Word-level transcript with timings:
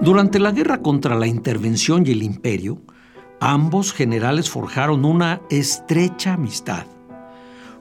Durante 0.00 0.38
la 0.38 0.52
guerra 0.52 0.80
contra 0.80 1.16
la 1.16 1.26
intervención 1.26 2.06
y 2.06 2.12
el 2.12 2.22
imperio, 2.22 2.80
ambos 3.40 3.92
generales 3.92 4.48
forjaron 4.48 5.04
una 5.04 5.40
estrecha 5.50 6.34
amistad. 6.34 6.86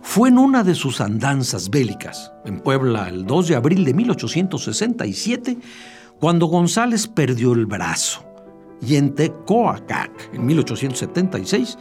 Fue 0.01 0.29
en 0.29 0.37
una 0.37 0.63
de 0.63 0.75
sus 0.75 1.01
andanzas 1.01 1.69
bélicas, 1.69 2.31
en 2.45 2.61
Puebla, 2.61 3.09
el 3.09 3.25
2 3.25 3.49
de 3.49 3.55
abril 3.55 3.83
de 3.83 3.93
1867, 3.93 5.57
cuando 6.19 6.47
González 6.47 7.07
perdió 7.07 7.53
el 7.53 7.65
brazo, 7.65 8.25
y 8.81 8.95
en 8.95 9.13
Tecoacac, 9.13 10.33
en 10.33 10.45
1876, 10.45 11.77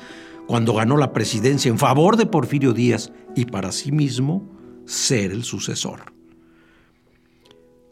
cuando 0.48 0.74
ganó 0.74 0.96
la 0.96 1.12
presidencia 1.12 1.68
en 1.68 1.78
favor 1.78 2.16
de 2.16 2.26
Porfirio 2.26 2.72
Díaz 2.72 3.12
y 3.36 3.44
para 3.44 3.70
sí 3.70 3.92
mismo 3.92 4.50
ser 4.84 5.30
el 5.30 5.44
sucesor. 5.44 6.12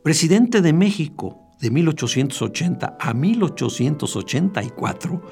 Presidente 0.03 0.61
de 0.63 0.73
México 0.73 1.39
de 1.61 1.71
1880 1.71 2.97
a 2.99 3.15
1884, 3.15 5.23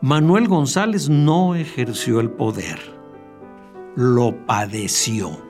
Manuel 0.00 0.46
González 0.46 1.08
no 1.08 1.56
ejerció 1.56 2.20
el 2.20 2.30
poder, 2.30 2.78
lo 3.96 4.46
padeció. 4.46 5.42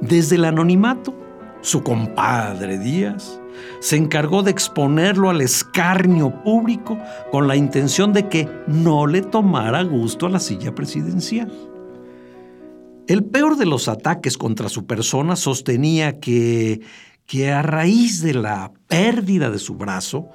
Desde 0.00 0.36
el 0.36 0.44
anonimato, 0.44 1.12
su 1.60 1.82
compadre 1.82 2.78
Díaz 2.78 3.40
se 3.80 3.96
encargó 3.96 4.44
de 4.44 4.52
exponerlo 4.52 5.30
al 5.30 5.40
escarnio 5.40 6.44
público 6.44 6.96
con 7.32 7.48
la 7.48 7.56
intención 7.56 8.12
de 8.12 8.28
que 8.28 8.48
no 8.68 9.08
le 9.08 9.20
tomara 9.22 9.82
gusto 9.82 10.26
a 10.26 10.30
la 10.30 10.38
silla 10.38 10.72
presidencial. 10.72 11.52
El 13.08 13.24
peor 13.24 13.56
de 13.56 13.66
los 13.66 13.88
ataques 13.88 14.38
contra 14.38 14.68
su 14.68 14.86
persona 14.86 15.34
sostenía 15.34 16.20
que 16.20 16.82
que 17.26 17.50
a 17.50 17.62
raíz 17.62 18.22
de 18.22 18.34
la 18.34 18.70
pérdida 18.86 19.50
de 19.50 19.58
su 19.58 19.74
brazo, 19.74 20.28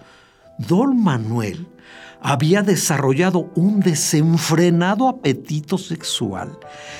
don 0.57 1.01
Manuel 1.01 1.67
había 2.21 2.61
desarrollado 2.61 3.49
un 3.55 3.79
desenfrenado 3.79 5.07
apetito 5.07 5.77
sexual 5.77 6.57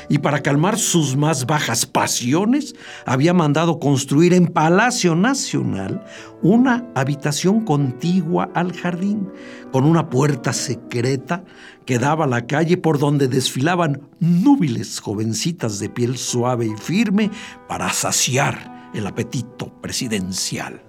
y 0.08 0.20
para 0.20 0.42
calmar 0.42 0.78
sus 0.78 1.18
más 1.18 1.46
bajas 1.46 1.86
pasiones 1.86 2.74
había 3.06 3.34
mandado 3.34 3.80
construir 3.80 4.34
en 4.34 4.48
Palacio 4.48 5.16
Nacional 5.16 6.04
una 6.42 6.90
habitación 6.96 7.66
contigua 7.66 8.50
al 8.54 8.74
jardín 8.74 9.30
con 9.72 9.84
una 9.84 10.10
puerta 10.10 10.54
secreta 10.54 11.44
que 11.86 12.00
daba 12.00 12.26
a 12.26 12.28
la 12.28 12.48
calle 12.48 12.78
por 12.78 12.98
donde 12.98 13.28
desfilaban 13.28 14.02
núbiles 14.20 15.00
jovencitas 15.00 15.80
de 15.80 15.90
piel 15.90 16.18
suave 16.18 16.68
y 16.68 16.76
firme 16.78 17.30
para 17.68 17.92
saciar 17.92 18.90
el 18.94 19.06
apetito 19.06 19.74
presidencial. 19.82 20.82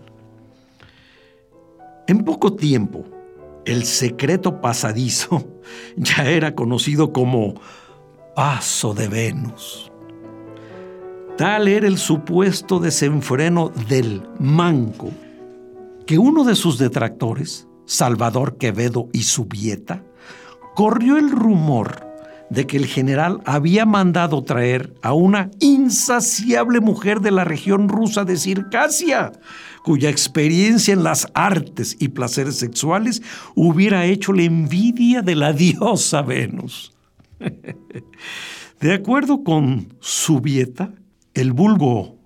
En 2.07 2.25
poco 2.25 2.55
tiempo, 2.55 3.05
el 3.71 3.85
secreto 3.85 4.61
pasadizo 4.61 5.45
ya 5.97 6.29
era 6.29 6.55
conocido 6.55 7.13
como 7.13 7.55
Paso 8.35 8.95
de 8.95 9.09
Venus. 9.09 9.93
Tal 11.37 11.69
era 11.69 11.87
el 11.87 11.99
supuesto 11.99 12.81
desenfreno 12.81 13.71
del 13.89 14.23
manco 14.39 15.11
que 16.07 16.19
uno 16.19 16.45
de 16.45 16.57
sus 16.57 16.79
detractores, 16.79 17.69
Salvador 17.87 18.57
Quevedo 18.57 19.09
y 19.13 19.23
Subieta, 19.23 20.03
corrió 20.75 21.17
el 21.17 21.31
rumor 21.31 22.10
de 22.51 22.67
que 22.67 22.77
el 22.77 22.87
general 22.87 23.41
había 23.47 23.87
mandado 23.87 24.43
traer 24.43 24.93
a 25.03 25.13
una 25.13 25.51
insaciable 25.61 26.81
mujer 26.81 27.21
de 27.21 27.31
la 27.31 27.45
región 27.45 27.89
rusa 27.89 28.25
de 28.25 28.37
Circasia, 28.37 29.33
cuya 29.85 30.11
experiencia 30.11 30.93
en 30.93 31.05
las 31.05 31.29
artes 31.33 31.97
y 32.01 32.09
placeres 32.09 32.57
sexuales 32.57 33.23
hubiera 33.55 34.05
hecho 34.05 34.33
la 34.33 34.43
envidia 34.43 35.23
de 35.23 35.37
la 35.37 35.53
diosa 35.61 36.23
Venus. 36.23 36.93
De 38.81 38.95
acuerdo 38.95 39.45
con 39.45 39.95
Subieta, 40.01 40.93
el 41.35 41.53
vulgo 41.53 42.19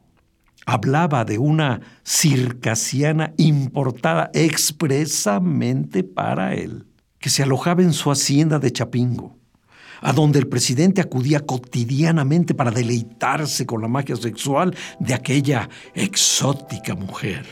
hablaba 0.66 1.26
de 1.26 1.38
una 1.38 1.82
circasiana 2.02 3.34
importada 3.36 4.30
expresamente 4.32 6.02
para 6.02 6.54
él, 6.54 6.86
que 7.18 7.28
se 7.28 7.42
alojaba 7.42 7.82
en 7.82 7.92
su 7.92 8.10
hacienda 8.10 8.58
de 8.58 8.72
Chapingo 8.72 9.43
a 10.04 10.12
donde 10.12 10.38
el 10.38 10.46
presidente 10.46 11.00
acudía 11.00 11.40
cotidianamente 11.40 12.54
para 12.54 12.70
deleitarse 12.70 13.64
con 13.64 13.80
la 13.80 13.88
magia 13.88 14.14
sexual 14.16 14.76
de 15.00 15.14
aquella 15.14 15.70
exótica 15.94 16.94
mujer. 16.94 17.46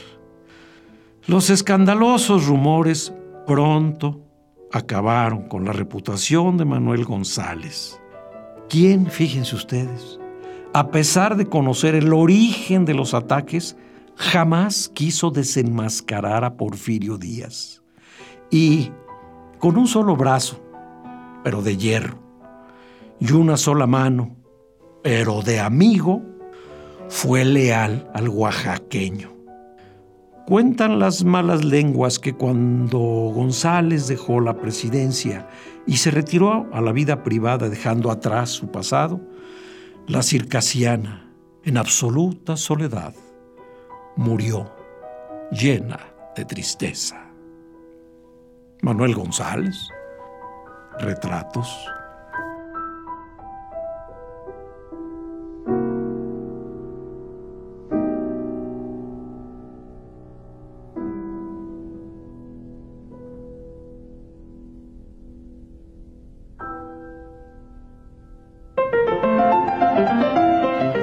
Los 1.27 1.49
escandalosos 1.49 2.47
rumores 2.47 3.13
pronto 3.47 4.21
acabaron 4.71 5.49
con 5.49 5.65
la 5.65 5.73
reputación 5.73 6.59
de 6.59 6.67
Manuel 6.67 7.07
González. 7.07 7.99
¿Quién, 8.69 9.07
fíjense 9.07 9.57
ustedes, 9.57 10.21
a 10.75 10.91
pesar 10.91 11.37
de 11.37 11.47
conocer 11.47 11.95
el 11.95 12.13
origen 12.13 12.85
de 12.85 12.93
los 12.93 13.15
ataques, 13.15 13.77
jamás 14.15 14.91
quiso 14.91 15.31
desenmascarar 15.31 16.45
a 16.45 16.57
Porfirio 16.59 17.17
Díaz? 17.17 17.83
Y 18.51 18.91
con 19.59 19.79
un 19.79 19.87
solo 19.87 20.17
brazo, 20.17 20.63
pero 21.45 21.63
de 21.63 21.79
hierro, 21.79 22.23
y 23.21 23.33
una 23.33 23.57
sola 23.57 23.87
mano, 23.87 24.37
pero 25.03 25.43
de 25.43 25.61
amigo, 25.61 26.23
fue 27.09 27.45
leal 27.45 28.11
al 28.15 28.29
oaxaqueño. 28.29 29.31
Cuentan 30.47 30.99
las 30.99 31.25
malas 31.25 31.65
lenguas 31.65 32.19
que 32.19 32.35
cuando 32.35 32.99
González 32.99 34.09
dejó 34.09 34.41
la 34.41 34.57
presidencia 34.57 35.47
y 35.87 35.99
se 35.99 36.11
retiró 36.11 36.69
a 36.73 36.81
la 36.81 36.93
vida 36.93 37.23
privada 37.23 37.69
dejando 37.69 38.11
atrás 38.11 38.51
su 38.51 38.71
pasado, 38.71 39.21
la 40.09 40.23
circasiana, 40.23 41.31
en 41.65 41.77
absoluta 41.77 42.57
soledad, 42.57 43.15
murió 44.17 44.73
llena 45.53 46.01
de 46.35 46.45
tristeza. 46.45 47.25
Manuel 48.83 49.15
González, 49.15 49.89
retratos. 50.99 51.87